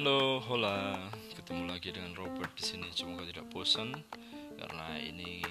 Halo, 0.00 0.40
hola. 0.48 0.96
Ketemu 1.36 1.76
lagi 1.76 1.92
dengan 1.92 2.16
Robert 2.16 2.56
di 2.56 2.64
sini. 2.64 2.88
Semoga 2.88 3.20
tidak 3.20 3.52
bosan 3.52 3.92
karena 4.56 4.96
ini 4.96 5.44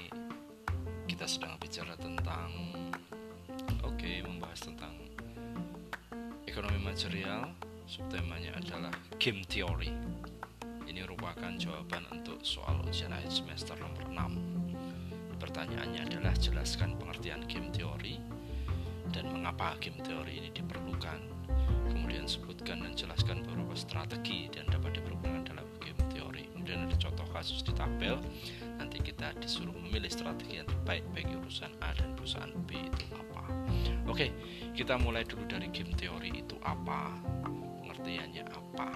kita 1.05 1.29
sedang 1.29 1.53
bicara 1.61 1.93
tentang 1.93 2.49
oke, 3.85 3.93
okay, 3.93 4.25
membahas 4.25 4.57
tentang 4.65 4.97
ekonomi 6.49 6.81
material. 6.81 7.53
Subtemanya 7.85 8.57
adalah 8.57 8.89
game 9.21 9.45
theory. 9.45 9.93
Ini 10.81 11.05
merupakan 11.05 11.53
jawaban 11.53 12.09
untuk 12.09 12.41
soal 12.41 12.81
ujian 12.89 13.13
akhir 13.13 13.29
semester 13.29 13.77
nomor 13.77 14.01
6. 14.09 15.37
Pertanyaannya 15.37 16.09
adalah 16.09 16.33
jelaskan 16.33 16.97
pengertian 16.97 17.45
game 17.45 17.69
theory 17.69 18.17
dan 19.13 19.29
mengapa 19.29 19.77
game 19.77 20.01
theory 20.01 20.41
ini 20.41 20.49
diperlukan 20.49 21.37
kemudian 21.85 22.25
strategi 23.99 24.47
dan 24.47 24.63
dapat 24.71 24.95
dipergunakan 24.95 25.43
dalam 25.43 25.67
game 25.83 25.99
teori. 26.07 26.47
Kemudian 26.55 26.87
ada 26.87 26.95
contoh 26.95 27.27
kasus 27.35 27.59
di 27.59 27.75
tabel. 27.75 28.15
Nanti 28.79 29.03
kita 29.03 29.35
disuruh 29.43 29.75
memilih 29.75 30.07
strategi 30.07 30.63
yang 30.63 30.67
terbaik 30.71 31.03
bagi 31.11 31.35
perusahaan 31.35 31.75
A 31.83 31.91
dan 31.99 32.15
perusahaan 32.15 32.55
B 32.63 32.79
itu 32.79 33.05
apa. 33.11 33.43
Oke 34.07 34.31
kita 34.71 34.95
mulai 34.95 35.27
dulu 35.27 35.43
dari 35.51 35.67
game 35.75 35.91
teori 35.99 36.31
itu 36.31 36.55
apa. 36.63 37.11
Pengertiannya 37.83 38.47
apa 38.47 38.87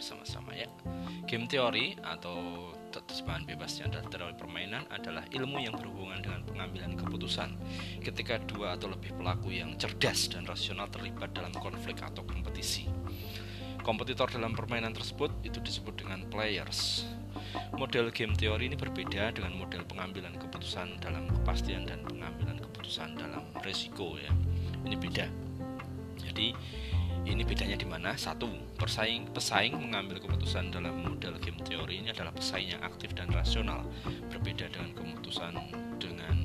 bersama-sama 0.00 0.56
ya 0.56 0.64
game 1.28 1.44
teori 1.44 1.92
atau 2.00 2.72
terjemahan 2.88 3.44
bebasnya 3.44 3.92
adalah 3.92 4.08
teori 4.08 4.34
permainan 4.34 4.88
adalah 4.88 5.28
ilmu 5.28 5.60
yang 5.60 5.76
berhubungan 5.76 6.24
dengan 6.24 6.40
pengambilan 6.48 6.96
keputusan 6.96 7.52
ketika 8.00 8.40
dua 8.48 8.80
atau 8.80 8.88
lebih 8.88 9.12
pelaku 9.20 9.52
yang 9.52 9.76
cerdas 9.76 10.32
dan 10.32 10.48
rasional 10.48 10.88
terlibat 10.88 11.36
dalam 11.36 11.52
konflik 11.52 12.00
atau 12.00 12.24
kompetisi. 12.24 12.88
Kompetitor 13.84 14.32
dalam 14.32 14.56
permainan 14.56 14.96
tersebut 14.96 15.30
itu 15.44 15.60
disebut 15.60 16.00
dengan 16.00 16.24
players. 16.32 17.04
Model 17.76 18.08
game 18.08 18.32
teori 18.32 18.72
ini 18.72 18.76
berbeda 18.80 19.36
dengan 19.36 19.52
model 19.52 19.84
pengambilan 19.84 20.36
keputusan 20.40 20.96
dalam 21.04 21.28
kepastian 21.28 21.84
dan 21.84 22.00
pengambilan 22.08 22.56
keputusan 22.56 23.20
dalam 23.20 23.44
resiko 23.60 24.16
ya. 24.16 24.32
Ini 24.84 24.96
beda. 24.96 25.26
Jadi 26.20 26.52
ini 27.28 27.42
bedanya 27.44 27.76
di 27.76 27.84
mana? 27.84 28.16
Satu, 28.16 28.48
persaing 28.80 29.32
pesaing 29.32 29.76
mengambil 29.76 30.20
keputusan 30.20 30.72
dalam 30.72 31.04
model 31.04 31.36
game 31.40 31.60
teori 31.60 32.00
ini 32.00 32.12
adalah 32.12 32.32
pesaing 32.32 32.76
yang 32.76 32.82
aktif 32.84 33.12
dan 33.12 33.28
rasional, 33.32 33.84
berbeda 34.32 34.68
dengan 34.72 34.96
keputusan 34.96 35.52
dengan 36.00 36.36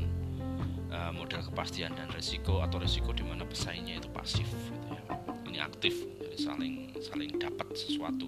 uh, 0.92 1.12
model 1.16 1.44
kepastian 1.48 1.96
dan 1.96 2.12
resiko 2.12 2.60
atau 2.64 2.80
resiko 2.80 3.16
di 3.16 3.24
mana 3.24 3.48
pesaingnya 3.48 4.04
itu 4.04 4.10
pasif. 4.12 4.48
Gitu 4.48 4.88
ya. 4.92 5.02
Ini 5.48 5.60
aktif, 5.64 5.94
jadi 6.20 6.38
saling 6.40 6.76
saling 7.00 7.32
dapat 7.40 7.68
sesuatu. 7.76 8.28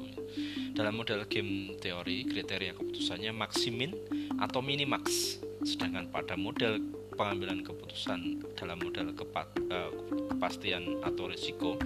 Dalam 0.78 0.94
model 0.94 1.26
game 1.26 1.74
teori, 1.82 2.24
kriteria 2.30 2.78
keputusannya 2.78 3.34
maksimin 3.34 3.92
atau 4.38 4.62
minimax, 4.62 5.40
sedangkan 5.66 6.08
pada 6.14 6.38
model 6.38 6.78
pengambilan 7.18 7.66
keputusan 7.66 8.46
dalam 8.54 8.78
model 8.78 9.12
kepa, 9.18 9.50
uh, 9.74 9.92
kepastian 10.32 11.02
atau 11.02 11.26
risiko. 11.26 11.82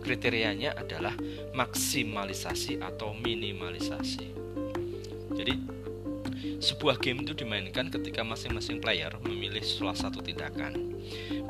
Kriterianya 0.00 0.78
adalah 0.78 1.12
maksimalisasi 1.52 2.78
atau 2.78 3.12
minimalisasi. 3.18 4.30
Jadi 5.34 5.54
sebuah 6.56 6.96
game 7.02 7.26
itu 7.26 7.36
dimainkan 7.36 7.92
ketika 7.92 8.24
masing-masing 8.24 8.80
player 8.80 9.12
memilih 9.20 9.60
salah 9.60 9.98
satu 9.98 10.24
tindakan. 10.24 10.96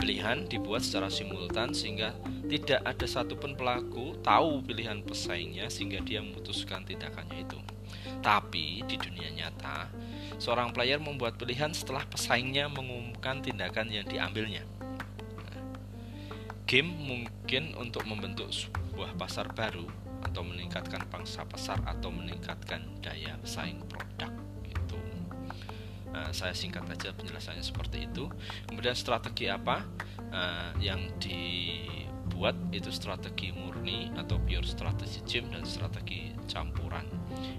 Pilihan 0.00 0.50
dibuat 0.50 0.82
secara 0.82 1.12
simultan 1.12 1.70
sehingga 1.76 2.16
tidak 2.46 2.82
ada 2.82 3.06
satupun 3.06 3.54
pelaku 3.54 4.18
tahu 4.24 4.62
pilihan 4.66 5.02
pesaingnya 5.06 5.70
sehingga 5.70 6.02
dia 6.02 6.24
memutuskan 6.24 6.82
tindakannya 6.82 7.46
itu. 7.46 7.58
Tapi 8.22 8.82
di 8.86 8.96
dunia 8.98 9.30
nyata, 9.30 9.90
seorang 10.36 10.72
player 10.72 11.00
membuat 11.00 11.40
pilihan 11.40 11.72
setelah 11.72 12.04
pesaingnya 12.08 12.68
mengumumkan 12.68 13.40
tindakan 13.40 13.88
yang 13.88 14.06
diambilnya. 14.08 14.64
Game 16.66 16.90
mungkin 16.90 17.78
untuk 17.78 18.02
membentuk 18.10 18.50
sebuah 18.50 19.14
pasar 19.14 19.54
baru 19.54 19.86
atau 20.26 20.42
meningkatkan 20.42 21.06
pangsa 21.06 21.46
pasar 21.46 21.78
atau 21.86 22.10
meningkatkan 22.10 22.82
daya 22.98 23.38
saing 23.46 23.78
produk 23.86 24.32
gitu. 24.66 24.98
Nah, 26.10 26.34
saya 26.34 26.50
singkat 26.56 26.82
aja 26.90 27.14
penjelasannya 27.14 27.62
seperti 27.62 28.10
itu. 28.10 28.26
Kemudian 28.66 28.98
strategi 28.98 29.46
apa 29.46 29.86
uh, 30.34 30.74
yang 30.82 31.06
dibuat 32.36 32.52
itu 32.68 32.92
strategi 32.92 33.48
murni 33.48 34.12
atau 34.12 34.36
pure 34.44 34.68
strategi 34.68 35.24
game 35.24 35.56
dan 35.56 35.64
strategi 35.64 36.36
campuran. 36.44 37.08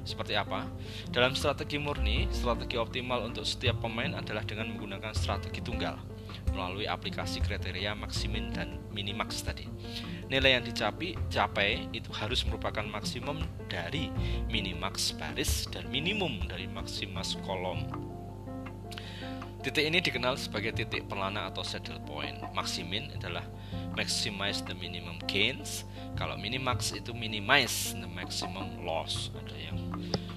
Seperti 0.05 0.37
apa? 0.37 0.69
Dalam 1.09 1.33
strategi 1.33 1.81
murni, 1.81 2.29
strategi 2.29 2.77
optimal 2.77 3.25
untuk 3.25 3.41
setiap 3.41 3.81
pemain 3.81 4.13
adalah 4.13 4.45
dengan 4.45 4.69
menggunakan 4.69 5.17
strategi 5.17 5.65
tunggal 5.65 5.97
melalui 6.53 6.85
aplikasi 6.85 7.41
kriteria 7.41 7.97
maksimin 7.97 8.53
dan 8.53 8.77
minimax 8.93 9.41
tadi. 9.41 9.65
Nilai 10.29 10.61
yang 10.61 10.63
dicapai 10.69 11.17
capai 11.33 11.89
itu 11.89 12.13
harus 12.13 12.45
merupakan 12.45 12.85
maksimum 12.85 13.41
dari 13.65 14.13
minimax 14.53 15.17
baris 15.17 15.65
dan 15.73 15.89
minimum 15.89 16.37
dari 16.45 16.69
maksimas 16.69 17.33
kolom. 17.41 17.81
Titik 19.67 19.89
ini 19.89 19.99
dikenal 19.99 20.37
sebagai 20.37 20.69
titik 20.69 21.09
pelana 21.09 21.49
atau 21.49 21.65
saddle 21.65 21.99
point. 22.05 22.37
Maksimin 22.53 23.17
adalah 23.17 23.43
maximize 23.97 24.61
the 24.61 24.77
minimum 24.77 25.17
gains, 25.25 25.81
kalau 26.13 26.37
minimax 26.37 26.93
itu 26.93 27.17
minimize 27.17 27.97
the 27.97 28.05
maximum 28.13 28.85
loss. 28.85 29.33
Ada 29.33 29.57
yang 29.57 29.77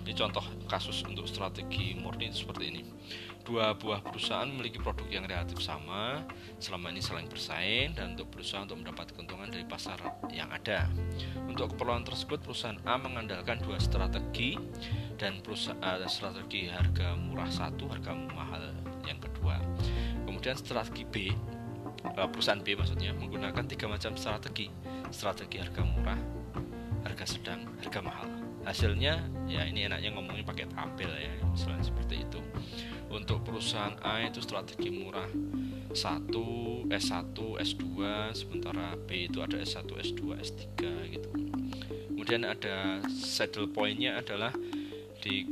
ini 0.08 0.16
contoh 0.16 0.42
kasus 0.64 1.04
untuk 1.04 1.28
strategi 1.28 1.92
murni 2.00 2.32
seperti 2.32 2.64
ini 2.72 2.82
dua 3.50 3.72
buah 3.74 4.04
perusahaan 4.04 4.46
memiliki 4.46 4.78
produk 4.78 5.08
yang 5.08 5.24
relatif 5.24 5.58
sama 5.64 6.22
selama 6.60 6.92
ini 6.92 7.00
saling 7.00 7.26
bersaing 7.26 7.96
dan 7.96 8.14
untuk 8.14 8.28
berusaha 8.30 8.62
untuk 8.62 8.78
mendapat 8.84 9.10
keuntungan 9.16 9.48
dari 9.48 9.64
pasar 9.64 9.98
yang 10.30 10.46
ada. 10.52 10.86
Untuk 11.48 11.74
keperluan 11.74 12.04
tersebut 12.04 12.44
perusahaan 12.44 12.78
A 12.84 13.00
mengandalkan 13.00 13.58
dua 13.64 13.80
strategi 13.80 14.54
dan 15.16 15.40
perusahaan 15.42 15.80
uh, 15.82 16.06
strategi 16.06 16.68
harga 16.68 17.16
murah 17.16 17.50
satu, 17.50 17.88
harga 17.90 18.12
mahal 18.14 18.70
yang 19.08 19.18
kedua. 19.18 19.58
Kemudian 20.28 20.54
strategi 20.54 21.04
B 21.08 21.14
perusahaan 22.02 22.60
B 22.60 22.76
maksudnya 22.76 23.12
menggunakan 23.16 23.64
tiga 23.68 23.86
macam 23.86 24.16
strategi, 24.16 24.72
strategi 25.12 25.60
harga 25.60 25.82
murah, 25.84 26.20
harga 27.04 27.24
sedang, 27.26 27.68
harga 27.80 28.00
mahal. 28.00 28.28
Hasilnya 28.64 29.24
ya 29.48 29.64
ini 29.64 29.88
enaknya 29.88 30.12
ngomongnya 30.12 30.44
pakai 30.44 30.68
tabel 30.68 31.10
ya, 31.10 31.32
misalnya 31.48 31.84
seperti 31.84 32.24
itu. 32.28 32.40
Untuk 33.10 33.42
perusahaan 33.42 33.96
A 34.04 34.22
itu 34.22 34.38
strategi 34.40 34.88
murah. 34.92 35.28
1, 35.90 36.86
S1, 36.86 37.34
S2 37.58 37.82
sementara 38.30 38.94
B 38.94 39.26
itu 39.26 39.42
ada 39.42 39.58
S1, 39.58 39.90
S2, 39.90 40.38
S3 40.38 40.78
gitu. 41.10 41.30
Kemudian 42.14 42.46
ada 42.46 43.02
saddle 43.10 43.66
pointnya 43.66 44.22
adalah 44.22 44.54
di 45.18 45.42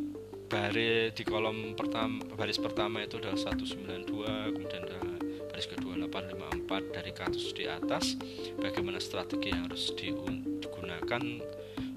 baris 0.48 1.12
di 1.12 1.22
kolom 1.28 1.76
pertama 1.76 2.24
baris 2.32 2.56
pertama 2.56 3.04
itu 3.04 3.20
adalah 3.20 3.36
192 3.36 4.08
kemudian 4.56 4.82
ada 4.88 5.00
baris 5.58 5.74
kedua 5.74 5.98
854 6.06 6.94
dari 6.94 7.10
kasus 7.10 7.50
di 7.50 7.66
atas 7.66 8.14
bagaimana 8.62 9.02
strategi 9.02 9.50
yang 9.50 9.66
harus 9.66 9.90
digunakan 9.90 11.18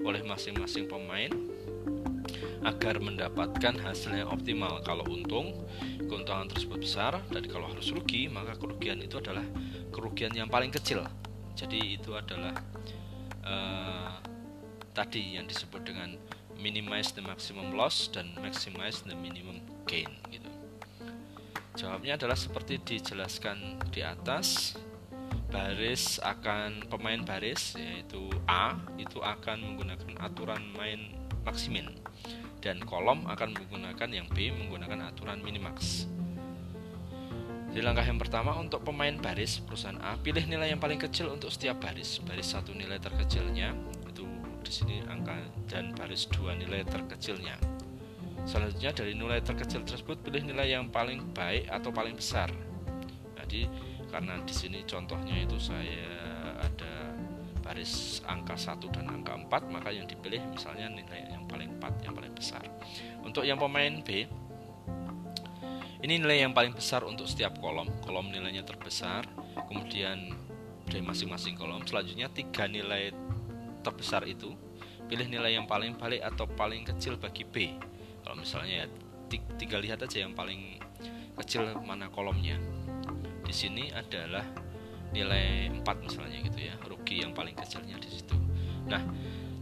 oleh 0.02 0.18
masing-masing 0.26 0.90
pemain 0.90 1.30
agar 2.66 2.98
mendapatkan 2.98 3.78
hasil 3.78 4.18
yang 4.18 4.34
optimal. 4.34 4.82
Kalau 4.82 5.06
untung, 5.06 5.54
keuntungan 6.10 6.50
tersebut 6.50 6.82
besar, 6.82 7.22
dan 7.30 7.46
kalau 7.46 7.70
harus 7.70 7.94
rugi, 7.94 8.26
maka 8.26 8.58
kerugian 8.58 8.98
itu 8.98 9.22
adalah 9.22 9.46
kerugian 9.94 10.34
yang 10.34 10.50
paling 10.50 10.74
kecil. 10.74 11.06
Jadi 11.54 12.02
itu 12.02 12.18
adalah 12.18 12.58
uh, 13.46 14.18
tadi 14.90 15.38
yang 15.38 15.46
disebut 15.46 15.86
dengan 15.86 16.18
minimize 16.58 17.14
the 17.14 17.22
maximum 17.22 17.78
loss 17.78 18.10
dan 18.10 18.26
maximize 18.42 19.06
the 19.06 19.14
minimum 19.14 19.62
gain. 19.86 20.11
Jawabnya 21.82 22.14
adalah 22.14 22.38
seperti 22.38 22.78
dijelaskan 22.78 23.82
di 23.90 24.06
atas. 24.06 24.78
Baris 25.50 26.22
akan 26.22 26.86
pemain 26.86 27.20
baris 27.26 27.74
yaitu 27.74 28.30
A 28.46 28.78
itu 28.96 29.18
akan 29.18 29.74
menggunakan 29.74 30.16
aturan 30.22 30.62
main 30.78 31.12
maksimin 31.42 31.92
dan 32.62 32.78
kolom 32.86 33.26
akan 33.26 33.52
menggunakan 33.52 34.08
yang 34.14 34.30
B 34.30 34.48
menggunakan 34.54 35.12
aturan 35.12 35.42
minimax. 35.42 36.06
Di 37.74 37.82
langkah 37.82 38.06
yang 38.06 38.16
pertama 38.16 38.54
untuk 38.56 38.86
pemain 38.86 39.12
baris 39.18 39.58
perusahaan 39.60 39.98
A, 40.00 40.16
pilih 40.16 40.46
nilai 40.46 40.72
yang 40.72 40.80
paling 40.80 41.02
kecil 41.02 41.34
untuk 41.34 41.50
setiap 41.50 41.82
baris. 41.82 42.22
Baris 42.22 42.54
satu 42.54 42.72
nilai 42.72 43.02
terkecilnya 43.02 43.74
itu 44.08 44.24
di 44.62 44.72
sini 44.72 44.96
angka 45.10 45.36
dan 45.66 45.92
baris 45.98 46.30
dua 46.30 46.54
nilai 46.54 46.86
terkecilnya. 46.86 47.81
Selanjutnya 48.42 48.90
dari 48.90 49.14
nilai 49.14 49.38
terkecil 49.38 49.86
tersebut 49.86 50.18
pilih 50.26 50.42
nilai 50.42 50.74
yang 50.74 50.90
paling 50.90 51.30
baik 51.30 51.70
atau 51.70 51.94
paling 51.94 52.18
besar. 52.18 52.50
Jadi 53.38 53.70
karena 54.10 54.42
di 54.42 54.54
sini 54.54 54.82
contohnya 54.82 55.46
itu 55.46 55.56
saya 55.62 56.10
ada 56.58 57.14
baris 57.62 58.20
angka 58.26 58.58
1 58.58 58.82
dan 58.90 59.06
angka 59.08 59.38
4 59.38 59.72
maka 59.72 59.94
yang 59.94 60.04
dipilih 60.10 60.42
misalnya 60.50 60.90
nilai 60.90 61.30
yang 61.30 61.46
paling 61.46 61.78
4 61.78 62.04
yang 62.04 62.14
paling 62.18 62.34
besar. 62.34 62.66
Untuk 63.22 63.46
yang 63.46 63.62
pemain 63.62 64.02
B 64.02 64.26
ini 66.02 66.18
nilai 66.18 66.42
yang 66.42 66.50
paling 66.50 66.74
besar 66.74 67.06
untuk 67.06 67.30
setiap 67.30 67.62
kolom. 67.62 67.86
Kolom 68.02 68.34
nilainya 68.34 68.66
terbesar 68.66 69.22
kemudian 69.70 70.34
dari 70.90 70.98
masing-masing 70.98 71.54
kolom. 71.54 71.86
Selanjutnya 71.86 72.26
tiga 72.26 72.66
nilai 72.66 73.14
terbesar 73.86 74.26
itu 74.26 74.50
pilih 75.06 75.30
nilai 75.30 75.54
yang 75.54 75.70
paling 75.70 75.94
balik 75.94 76.26
atau 76.26 76.50
paling 76.50 76.82
kecil 76.82 77.14
bagi 77.14 77.46
B 77.46 77.70
kalau 78.22 78.38
misalnya 78.38 78.84
ya 78.84 78.86
tiga 79.58 79.76
lihat 79.82 80.02
aja 80.04 80.22
yang 80.22 80.32
paling 80.32 80.78
kecil 81.38 81.66
mana 81.82 82.08
kolomnya. 82.08 82.56
Di 83.42 83.54
sini 83.54 83.92
adalah 83.92 84.44
nilai 85.12 85.68
4 85.68 85.84
misalnya 86.00 86.40
gitu 86.40 86.58
ya 86.58 86.74
rugi 86.88 87.20
yang 87.20 87.36
paling 87.36 87.52
kecilnya 87.52 88.00
di 88.00 88.08
situ. 88.08 88.36
Nah 88.88 89.02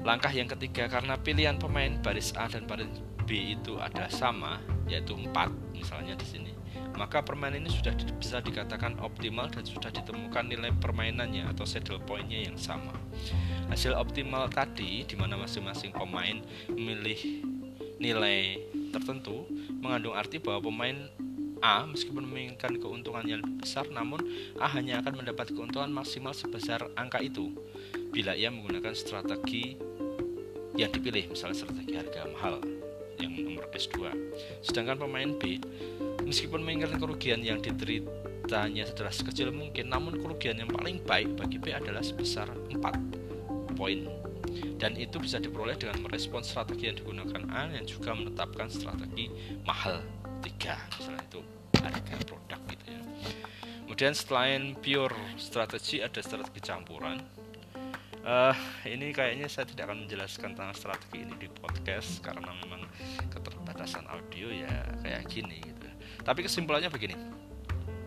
langkah 0.00 0.30
yang 0.30 0.48
ketiga 0.48 0.86
karena 0.86 1.18
pilihan 1.18 1.58
pemain 1.58 1.98
baris 2.00 2.32
A 2.38 2.46
dan 2.46 2.64
baris 2.64 2.88
B 3.26 3.58
itu 3.58 3.76
ada 3.78 4.08
sama 4.08 4.62
yaitu 4.86 5.14
4 5.14 5.30
misalnya 5.74 6.14
di 6.16 6.26
sini 6.26 6.52
maka 7.00 7.24
permainan 7.24 7.64
ini 7.64 7.70
sudah 7.72 7.96
bisa 8.20 8.44
dikatakan 8.44 9.00
optimal 9.00 9.48
dan 9.48 9.64
sudah 9.64 9.88
ditemukan 9.88 10.44
nilai 10.46 10.68
permainannya 10.78 11.48
atau 11.48 11.64
saddle 11.64 12.02
pointnya 12.04 12.44
yang 12.44 12.60
sama. 12.60 12.92
Hasil 13.72 13.96
optimal 13.96 14.50
tadi 14.52 15.08
di 15.08 15.16
mana 15.16 15.40
masing-masing 15.40 15.96
pemain 15.96 16.44
memilih 16.68 17.46
nilai 18.00 18.56
tertentu 18.90 19.44
mengandung 19.78 20.16
arti 20.16 20.40
bahwa 20.40 20.72
pemain 20.72 20.96
A 21.60 21.84
meskipun 21.84 22.24
menginginkan 22.24 22.80
keuntungan 22.80 23.20
yang 23.28 23.44
lebih 23.44 23.60
besar 23.60 23.84
namun 23.92 24.24
A 24.56 24.64
hanya 24.72 25.04
akan 25.04 25.20
mendapat 25.20 25.52
keuntungan 25.52 25.92
maksimal 25.92 26.32
sebesar 26.32 26.88
angka 26.96 27.20
itu 27.20 27.52
bila 28.08 28.32
ia 28.32 28.48
menggunakan 28.48 28.96
strategi 28.96 29.76
yang 30.80 30.88
dipilih 30.88 31.28
misalnya 31.28 31.60
strategi 31.60 31.92
harga 32.00 32.24
mahal 32.32 32.64
yang 33.20 33.36
nomor 33.36 33.68
S2 33.76 34.08
sedangkan 34.64 35.04
pemain 35.04 35.36
B 35.36 35.60
meskipun 36.24 36.64
menginginkan 36.64 36.96
kerugian 36.96 37.44
yang 37.44 37.60
diteritanya 37.60 38.88
setelah 38.88 39.12
sekecil 39.12 39.52
mungkin 39.52 39.92
namun 39.92 40.16
kerugian 40.16 40.56
yang 40.56 40.72
paling 40.72 40.96
baik 41.04 41.36
bagi 41.36 41.60
B 41.60 41.76
adalah 41.76 42.00
sebesar 42.00 42.48
4 42.48 43.76
poin 43.76 44.19
dan 44.76 44.96
itu 44.96 45.16
bisa 45.20 45.38
diperoleh 45.38 45.76
dengan 45.76 46.02
merespon 46.04 46.44
strategi 46.44 46.90
yang 46.90 46.96
digunakan 46.98 47.42
A 47.52 47.70
yang 47.70 47.86
juga 47.86 48.16
menetapkan 48.16 48.68
strategi 48.68 49.30
mahal 49.64 50.00
tiga 50.40 50.76
misalnya 50.96 51.24
itu 51.28 51.40
harga 51.80 52.16
produk 52.24 52.60
gitu 52.68 52.84
ya. 52.90 53.00
Kemudian 53.84 54.14
selain 54.14 54.62
pure 54.78 55.16
strategi 55.34 55.98
ada 55.98 56.20
strategi 56.22 56.60
campuran. 56.62 57.18
Uh, 58.20 58.52
ini 58.84 59.16
kayaknya 59.16 59.48
saya 59.48 59.64
tidak 59.64 59.88
akan 59.88 60.04
menjelaskan 60.04 60.52
tentang 60.52 60.76
strategi 60.76 61.24
ini 61.24 61.34
di 61.40 61.48
podcast 61.48 62.20
karena 62.20 62.52
memang 62.52 62.84
keterbatasan 63.32 64.04
audio 64.12 64.52
ya 64.52 64.84
kayak 65.00 65.24
gini 65.26 65.56
gitu. 65.64 65.88
Tapi 66.20 66.44
kesimpulannya 66.44 66.92
begini 66.92 67.16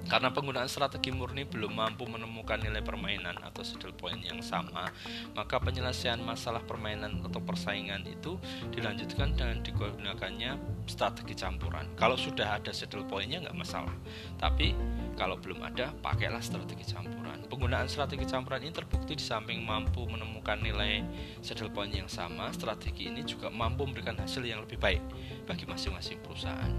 karena 0.07 0.29
penggunaan 0.35 0.67
strategi 0.67 1.09
murni 1.15 1.47
belum 1.47 1.73
mampu 1.73 2.03
menemukan 2.03 2.59
nilai 2.59 2.83
permainan 2.83 3.39
atau 3.39 3.63
saddle 3.63 3.95
point 3.95 4.19
yang 4.19 4.43
sama, 4.43 4.91
maka 5.33 5.59
penyelesaian 5.59 6.19
masalah 6.19 6.59
permainan 6.63 7.23
atau 7.23 7.39
persaingan 7.39 8.03
itu 8.07 8.35
dilanjutkan 8.75 9.35
dengan 9.35 9.63
digunakannya 9.63 10.59
strategi 10.85 11.33
campuran. 11.39 11.87
Kalau 11.95 12.19
sudah 12.19 12.59
ada 12.59 12.75
saddle 12.75 13.07
pointnya 13.07 13.47
nggak 13.47 13.57
masalah, 13.57 13.95
tapi 14.35 14.75
kalau 15.13 15.37
belum 15.37 15.61
ada, 15.61 15.93
pakailah 16.01 16.41
strategi 16.41 16.89
campuran. 16.89 17.45
Penggunaan 17.45 17.85
strategi 17.85 18.25
campuran 18.25 18.65
ini 18.65 18.73
terbukti 18.73 19.13
di 19.13 19.21
samping 19.21 19.61
mampu 19.61 20.09
menemukan 20.09 20.57
nilai 20.57 21.05
saddle 21.45 21.69
point 21.69 21.93
yang 21.93 22.09
sama, 22.09 22.49
strategi 22.49 23.13
ini 23.13 23.21
juga 23.21 23.53
mampu 23.53 23.85
memberikan 23.85 24.17
hasil 24.17 24.41
yang 24.41 24.65
lebih 24.65 24.81
baik 24.81 25.01
bagi 25.45 25.69
masing-masing 25.69 26.17
perusahaan. 26.25 26.73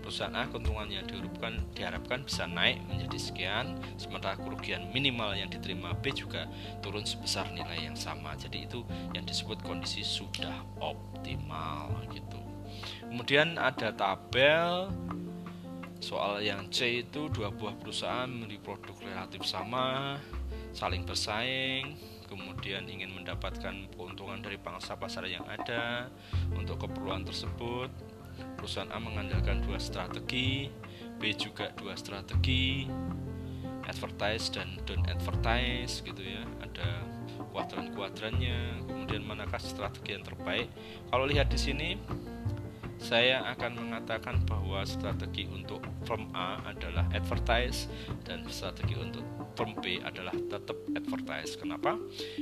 Perusahaan 0.00 0.32
A 0.32 0.48
keuntungannya 0.48 1.04
diharapkan, 1.04 1.60
diharapkan 1.76 2.20
bisa 2.24 2.48
naik 2.48 2.63
menjadi 2.88 3.18
sekian, 3.20 3.76
sementara 4.00 4.40
kerugian 4.40 4.88
minimal 4.94 5.36
yang 5.36 5.52
diterima 5.52 5.92
B 6.00 6.14
juga 6.16 6.48
turun 6.80 7.04
sebesar 7.04 7.52
nilai 7.52 7.84
yang 7.84 7.98
sama. 7.98 8.32
Jadi 8.40 8.64
itu 8.64 8.80
yang 9.12 9.28
disebut 9.28 9.60
kondisi 9.60 10.00
sudah 10.00 10.64
optimal 10.80 11.92
gitu. 12.08 12.40
Kemudian 13.04 13.60
ada 13.60 13.92
tabel 13.92 14.88
soal 16.00 16.40
yang 16.40 16.68
C 16.72 17.04
itu 17.04 17.28
dua 17.32 17.52
buah 17.52 17.76
perusahaan 17.76 18.28
memiliki 18.28 18.60
produk 18.60 18.96
relatif 19.04 19.44
sama, 19.44 20.20
saling 20.72 21.04
bersaing, 21.04 21.96
kemudian 22.28 22.84
ingin 22.90 23.12
mendapatkan 23.14 23.88
keuntungan 23.94 24.40
dari 24.42 24.58
pangsa 24.58 24.98
pasar 24.98 25.28
yang 25.28 25.44
ada 25.46 26.08
untuk 26.52 26.82
keperluan 26.82 27.22
tersebut 27.22 27.88
perusahaan 28.58 28.90
A 28.90 28.98
mengandalkan 28.98 29.62
dua 29.62 29.78
strategi 29.78 30.66
B 31.18 31.32
juga 31.36 31.70
dua 31.78 31.94
strategi 31.94 32.88
advertise 33.84 34.48
dan 34.52 34.80
don't 34.88 35.04
advertise 35.08 36.00
gitu 36.00 36.20
ya. 36.20 36.42
Ada 36.64 36.88
kuadran-kuadrannya 37.52 38.88
kemudian 38.88 39.22
manakah 39.22 39.60
strategi 39.60 40.16
yang 40.16 40.24
terbaik? 40.26 40.68
Kalau 41.10 41.24
lihat 41.28 41.52
di 41.52 41.58
sini 41.60 41.88
saya 42.98 43.42
akan 43.54 43.78
mengatakan 43.78 44.42
bahwa 44.46 44.82
strategi 44.86 45.46
untuk 45.50 45.82
firm 46.04 46.30
A 46.36 46.60
adalah 46.68 47.06
advertise 47.14 47.86
dan 48.26 48.44
strategi 48.48 48.94
untuk 48.96 49.22
firm 49.54 49.74
B 49.78 50.02
adalah 50.02 50.34
tetap 50.34 50.76
advertise. 50.94 51.54
Kenapa? 51.54 51.94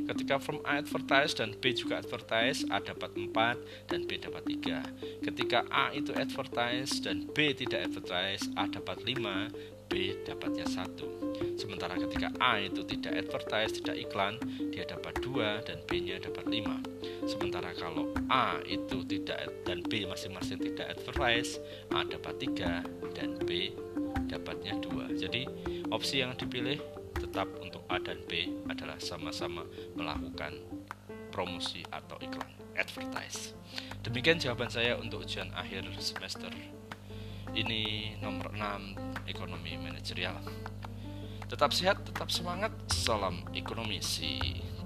Ketika 0.09 0.41
firm 0.41 0.65
A 0.65 0.81
advertise 0.81 1.37
dan 1.37 1.53
B 1.57 1.77
juga 1.77 2.01
advertise, 2.01 2.65
A 2.73 2.81
dapat 2.81 3.13
4 3.15 3.89
dan 3.89 4.01
B 4.09 4.17
dapat 4.17 4.43
3. 4.49 5.25
Ketika 5.25 5.65
A 5.69 5.93
itu 5.93 6.11
advertise 6.17 7.01
dan 7.05 7.29
B 7.31 7.53
tidak 7.53 7.93
advertise, 7.93 8.49
A 8.57 8.65
dapat 8.69 9.05
5, 9.05 9.53
B 9.93 10.17
dapatnya 10.25 10.65
1. 10.65 11.61
Sementara 11.61 12.01
ketika 12.01 12.33
A 12.41 12.57
itu 12.65 12.81
tidak 12.89 13.13
advertise, 13.13 13.77
tidak 13.77 14.01
iklan, 14.01 14.41
dia 14.73 14.89
dapat 14.89 15.21
2 15.21 15.69
dan 15.69 15.85
B-nya 15.85 16.17
dapat 16.17 16.49
5. 16.49 17.29
Sementara 17.29 17.77
kalau 17.77 18.09
A 18.33 18.57
itu 18.65 19.05
tidak 19.05 19.45
dan 19.69 19.85
B 19.85 20.09
masing-masing 20.09 20.57
tidak 20.57 20.97
advertise, 20.97 21.61
A 21.93 22.01
dapat 22.01 22.41
3 22.41 23.13
dan 23.13 23.37
B 23.45 23.77
dapatnya 24.33 24.81
2. 24.81 25.21
Jadi 25.21 25.45
opsi 25.93 26.25
yang 26.25 26.33
dipilih 26.33 26.81
tetap 27.13 27.45
untuk 27.61 27.85
A 27.93 28.01
dan 28.01 28.25
B 28.25 28.49
adalah 28.73 28.97
sama-sama 28.97 29.69
melakukan 29.93 30.57
promosi 31.29 31.85
atau 31.93 32.17
iklan 32.25 32.57
advertise. 32.73 33.53
Demikian 34.01 34.41
jawaban 34.41 34.73
saya 34.73 34.97
untuk 34.97 35.29
ujian 35.29 35.53
akhir 35.53 35.93
semester. 36.01 36.49
Ini 37.53 38.17
nomor 38.25 38.57
6 38.57 39.29
ekonomi 39.29 39.77
manajerial. 39.77 40.41
Tetap 41.53 41.69
sehat, 41.77 42.01
tetap 42.09 42.33
semangat. 42.33 42.73
Salam 42.89 43.45
ekonomi. 43.53 44.01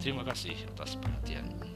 Terima 0.03 0.27
kasih 0.27 0.59
atas 0.75 0.99
perhatian. 0.99 1.76